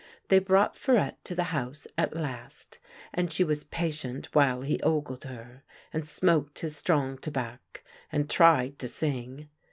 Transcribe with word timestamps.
They 0.29 0.39
brought 0.39 0.77
Farette 0.77 1.19
to 1.25 1.35
the 1.35 1.43
house 1.53 1.85
at 1.95 2.15
last, 2.15 2.79
and 3.13 3.31
she 3.31 3.43
was 3.43 3.65
patient 3.65 4.29
while 4.33 4.61
he 4.61 4.81
ogled 4.81 5.25
her, 5.25 5.61
and 5.93 6.07
smoked 6.07 6.57
his 6.57 6.75
strong 6.75 7.17
fabac, 7.19 7.83
and 8.11 8.27
tried 8.27 8.79
to 8.79 8.87
sing. 8.87 9.47